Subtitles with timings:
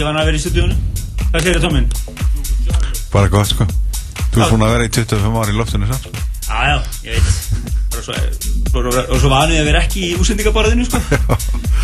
[0.00, 0.42] ekki vann að vera í
[1.44, 1.88] segir það Tómin?
[3.12, 3.66] Bara gott sko.
[4.30, 6.06] Þú er búin að vera í 25 ári í loftinu samt.
[6.06, 6.22] Sko.
[6.46, 7.28] Já, já, ég veit.
[7.90, 8.14] Bara svo,
[8.70, 11.00] svo, og svo vanið að vera ekki í úsendingaborðinu sko.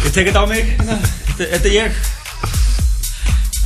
[0.07, 2.01] Ég tek þetta á mig Þetta, þetta er ég.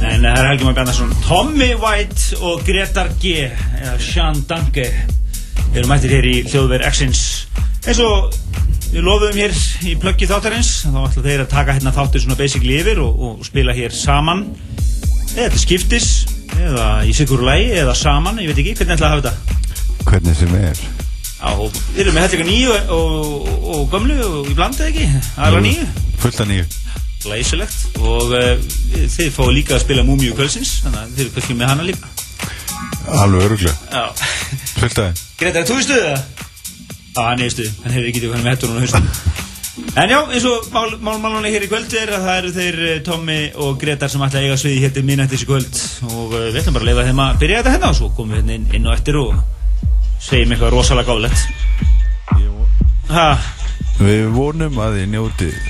[0.01, 5.83] En það er Helgi Már Bjarnason Tommy White og Gretar G eða Sean Danke Við
[5.83, 7.25] erum mættir hér í hljóðverð X-ins
[7.85, 8.33] eins og
[8.91, 9.53] við lofuðum hér
[9.87, 10.71] í plöggi þáttarins.
[10.87, 14.45] Þá ætla þeir að taka hérna þáttir svona basically yfir og, og spila hér saman.
[15.39, 16.11] Eða skiptis
[16.61, 19.59] eða í sigur lægi eða saman, ég veit ekki, hvernig ætla að hafa þetta?
[20.11, 20.83] Hvernig sem er.
[21.41, 25.07] Já, og við erum með hellinga nýju og, og, og gömlu og í blandið ekki?
[25.41, 25.87] Aðra nýju,
[26.21, 26.69] Fullt að nýju
[27.29, 28.55] læsilegt og uh,
[28.97, 32.13] þið fáið líka að spila Múmiu Kvölsins þannig að þið eru kannski með hana líka.
[33.21, 34.05] Alveg öruglega
[34.79, 36.47] Fullt að Gretar, þú stuðu það?
[37.11, 39.30] Já, hann hefur ekki til hann með hettur hún á haustum
[39.99, 43.01] En já, eins og málmálunni mál hér í kvöld er að það eru þeir eh,
[43.07, 45.81] Tommy og Gretar sem ætla að eiga sviði hér til minnættis í kvöld.
[46.07, 48.37] Og uh, við ætlum bara að leifa þeim að byrja þetta hérna og svo komum
[48.37, 49.35] við hérna inn, inn og eftir og
[50.23, 51.41] segjum eitthvað rosalega gáðlegt
[53.11, 53.29] Ha,
[53.99, 55.70] Við vonum að þið njótið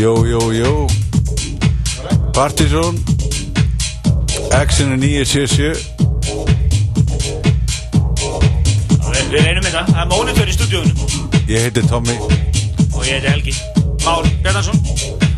[0.00, 0.84] Jó, jó, jó.
[2.32, 2.94] Partizón.
[4.66, 5.76] X-inu 977
[9.30, 10.92] Við, reynum þetta, það er mónitor í stúdíónu
[11.50, 12.16] Ég heiti Tommy.
[12.16, 13.54] Og ég heiti Helgi.
[14.06, 14.80] Már Bjarnarsson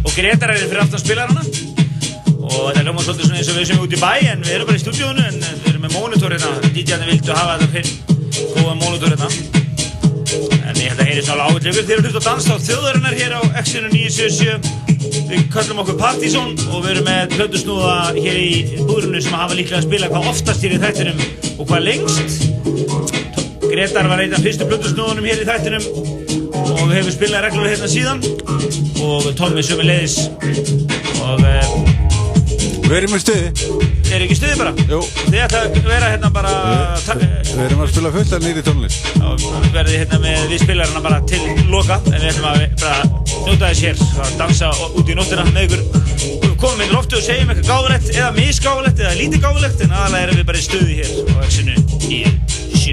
[0.05, 1.43] og Gretar er fyrir aftan spilarana.
[1.43, 4.71] Og þetta hljóma svolítið svona eins og við sem út í bæ en við erum
[4.71, 6.55] bara í stúdíónu en við erum með mónitor hérna.
[6.71, 7.91] DJ-arnir vildu hafa þetta fyrir
[8.55, 9.52] góða mónitor hérna
[10.91, 13.91] held að heyri sálega áhugt ykkur þeir eru hlut á danstátt þjóðarinnar hér á X-inu
[13.93, 14.83] 977
[15.29, 18.51] við kallum okkur Partizón og við erum með plötusnúða hér í
[18.89, 21.23] búrunu sem hafa líklega að spila hvað oftast hér í þættinum
[21.57, 22.47] og hvað lengst.
[23.69, 25.89] Gretar var einn af fyrstu plötusnúðunum hér í þættinum
[26.63, 28.21] og við hefum spilað reglulega hérna síðan.
[29.03, 30.19] Og Tommi sömu leiðis
[31.23, 31.93] og uh,
[32.87, 34.73] Við erum í stuði er ekki stuði bara?
[34.91, 36.53] Jú, þið ætla að vera hérna bara
[37.53, 39.01] við erum að spila fullt af nýri tónlist.
[39.23, 39.35] Og
[39.75, 41.43] verði hérna með við spilarana bara til
[41.73, 42.99] loka en við ætlum að bara
[43.47, 43.97] njóta þess hér.
[44.25, 45.83] Að dansa út í nóttina með ykkur.
[46.47, 50.25] Við komum inn loftu og segjum eitthvað gáðulegt eða misgáðulegt eða lítið gáðulegt en aðalega
[50.29, 51.77] erum við bara í stuði hér á X-inu
[52.13, 52.15] í
[52.83, 52.93] 7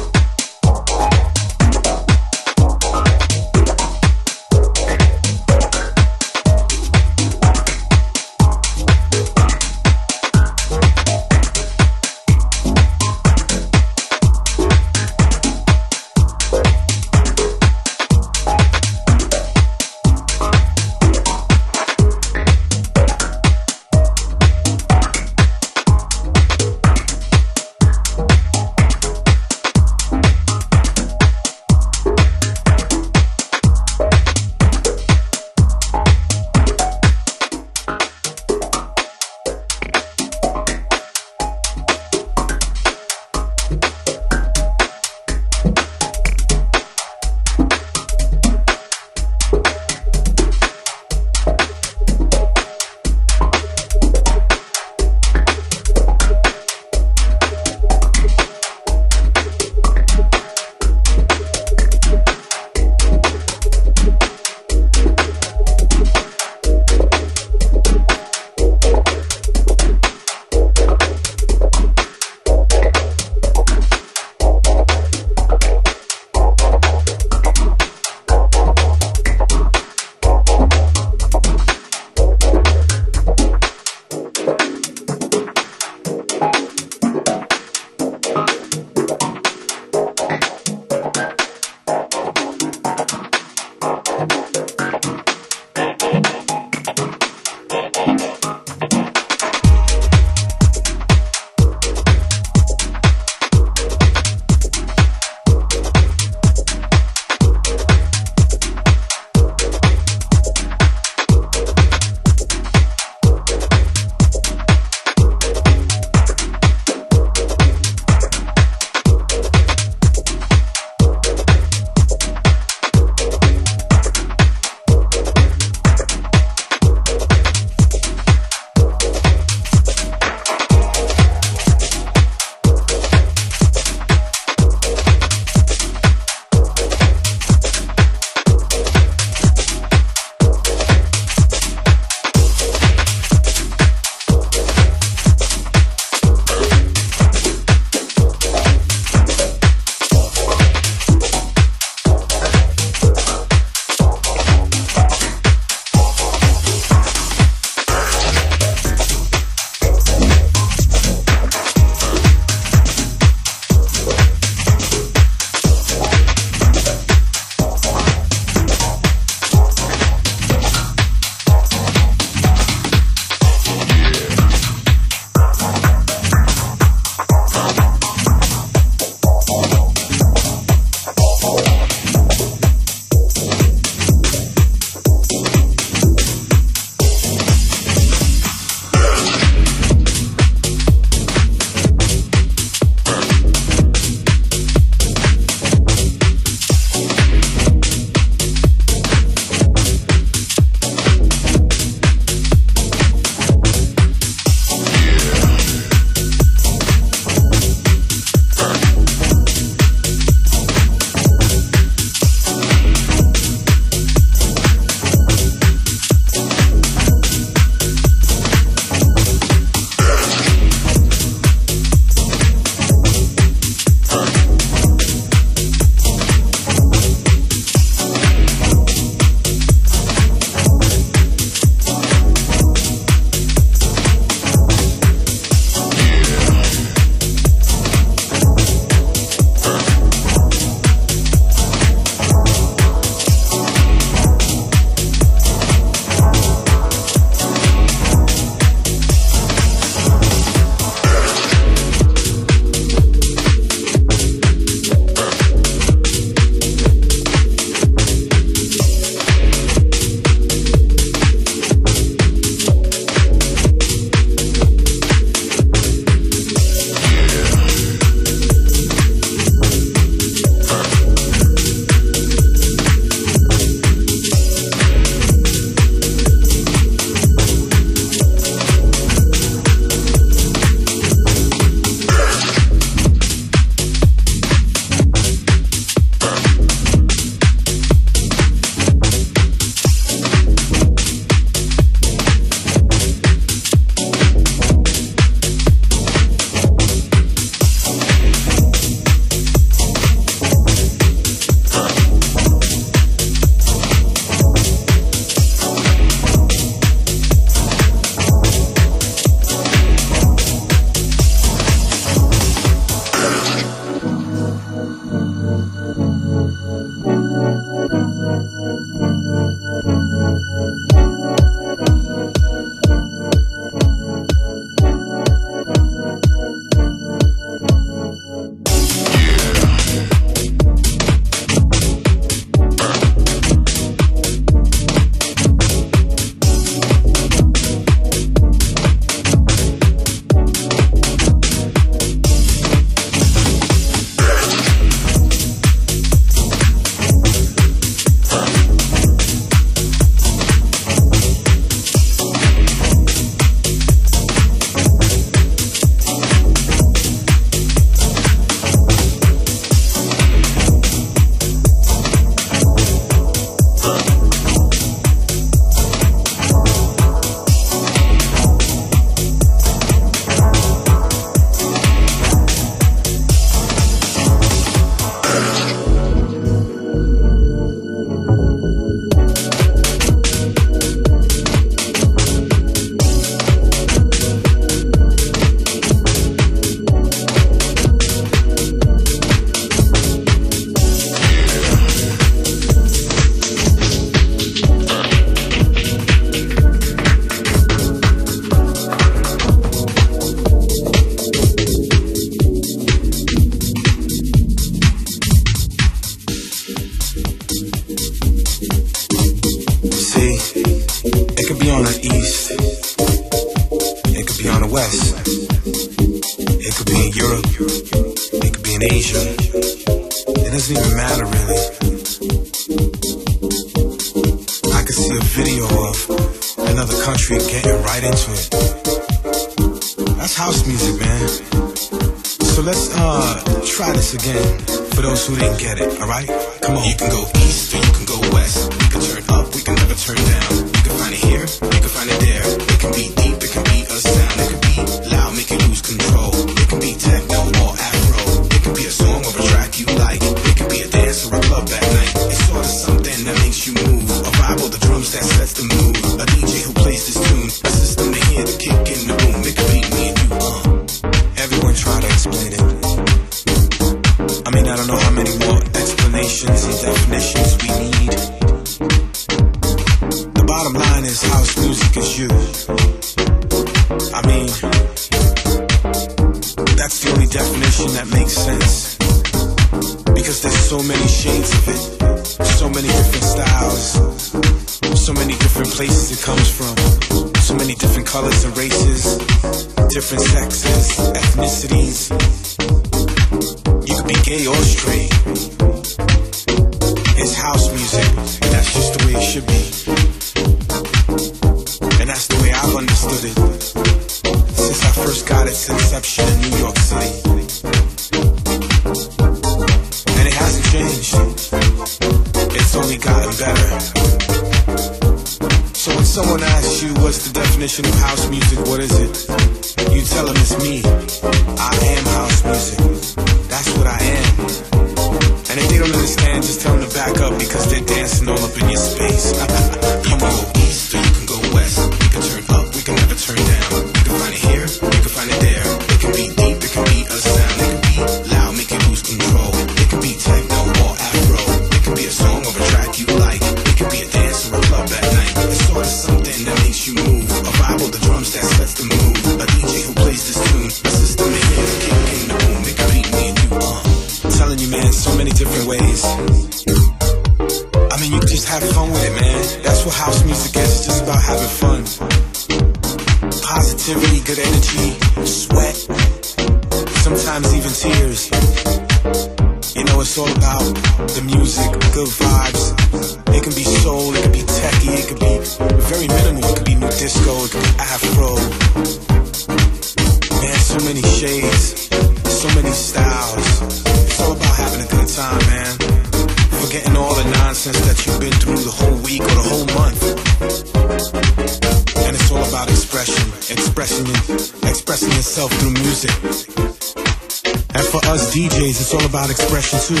[598.90, 600.00] it's all about expression too.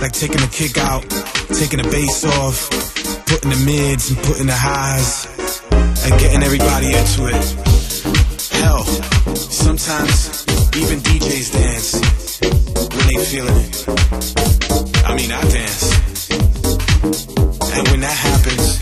[0.00, 1.02] Like taking a kick out,
[1.52, 2.70] taking the bass off,
[3.28, 5.28] putting the mids and putting the highs,
[5.70, 7.44] and getting everybody into it.
[8.56, 8.84] Hell,
[9.36, 10.48] sometimes
[10.80, 12.00] even DJs dance
[12.96, 13.84] when they feeling it.
[15.04, 15.92] I mean, I dance.
[17.76, 18.80] And when that happens,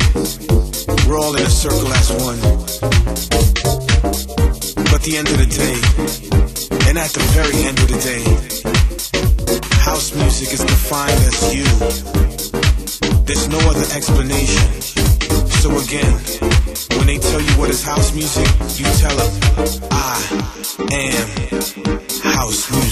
[1.09, 2.39] we're all in a circle as one.
[4.95, 8.60] But the end of the day, and at the very end of the day,
[10.01, 11.65] house music is defined as you.
[13.27, 14.81] There's no other explanation.
[15.61, 16.15] So again,
[16.97, 18.49] when they tell you what is house music,
[18.79, 19.31] you tell them,
[19.91, 20.17] I
[20.91, 21.29] am
[22.33, 22.90] house music.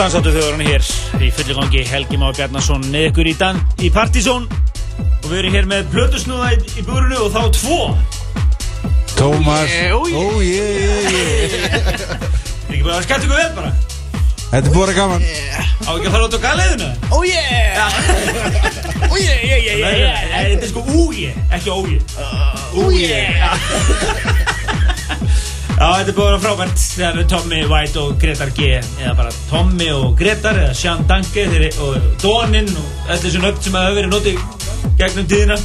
[0.00, 0.84] Já, dansáttu þjóðurinn hér
[1.20, 4.46] í fulli gangi Helgi Már Bjarnason með ykkur í, dan, í Partizón.
[4.96, 7.76] Og við erum hér með plötusnúða í, í búrunu og þá tvo.
[9.18, 9.74] Tómas.
[9.92, 12.16] Ó, Ó, ég, ég, ég Er
[12.70, 13.74] ekki bara að skemmt ykkur vel bara.
[14.46, 15.26] Þetta er búið gaman.
[15.84, 17.92] Á ekki að fara út á galiðinu Ó, yeah.
[19.04, 19.44] Ó, nei,
[20.32, 23.36] þetta er sko úgi, ekki ógi Ó, yeah.
[23.36, 24.49] Já,
[25.80, 26.86] þetta er búið að frábært.
[26.94, 31.46] Þegar Tommy White og Gretar G eða bara Tommy og Gretar eða Sean Danke
[31.80, 34.42] og Donin og öll þessu nöfn sem hafa verið notið
[35.00, 35.56] gegnum tíðina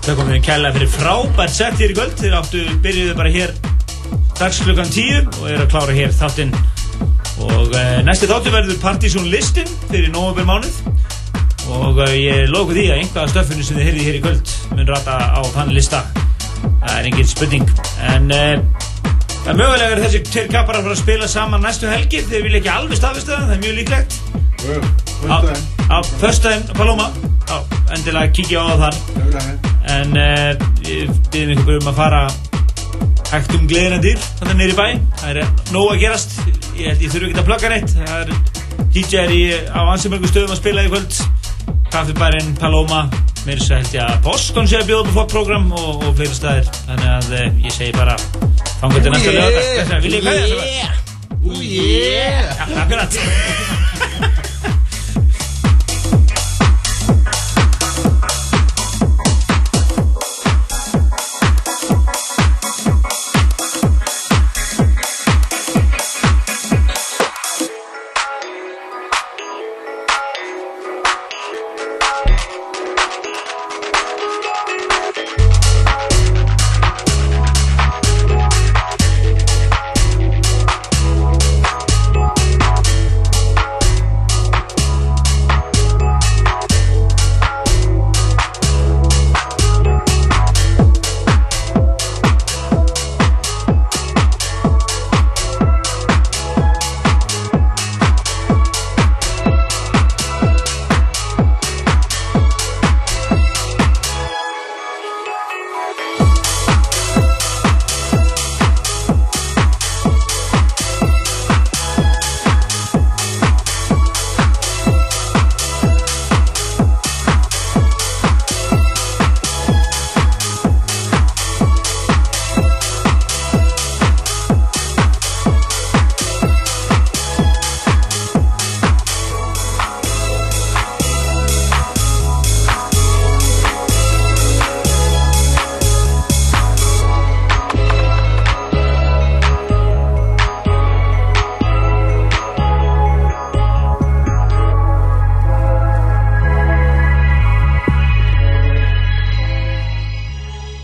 [0.00, 2.14] Það komið við kæla fyrir frábært sett hér í kvöld.
[2.16, 3.50] Þeir áttu, byrjuðu bara hér
[4.40, 6.54] dags klukkan 10 og eru að klára hér þáttinn.
[7.44, 10.80] Og uh, næsti þáttu verður Partizón listin fyrir nógumber mánuð
[11.70, 14.54] og uh, ég lóku því að einhvað af stöffinu sem þið heyrði hér í kvöld
[14.72, 16.02] mun rata á þann lista.
[16.56, 17.74] Það er engin spurning.
[18.10, 18.79] En uh,
[19.50, 22.20] Það er mögulega er þessi tveir kappar að fara að spila saman næstu helgi.
[22.22, 24.12] Þeir vilja ekki alveg staðfesta það, það er mjög líklegt.
[25.90, 27.06] Á, föstudaginn Paloma.
[27.50, 27.56] Á,
[27.96, 29.48] endilega kíkja á það þar.
[29.96, 30.62] En uh,
[31.34, 32.20] við ykkur um að fara
[33.32, 34.86] hægt um gleðina dýr þannig neyri bæ,
[35.24, 36.36] það er nóg að gerast.
[36.78, 37.96] Ég held ég þurfi ekki að plugga neitt.
[37.96, 41.18] Það er DJ-er í, á ansimörgum stöðum að spila í kvöld.
[41.90, 43.08] Kaffibærin, Paloma.
[43.48, 46.38] Mér er held ég að Boston sé að bjóða upp á fólkprogram og, og fleiri
[46.38, 46.70] staðir.
[46.86, 48.14] Þannig að uh, ég segi bara
[48.80, 50.98] fangur til næsta lögða vil ég kæða það?
[51.40, 52.44] Ó, yeah.
[52.58, 53.12] Ja, akkurat